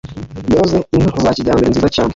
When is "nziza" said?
1.69-1.87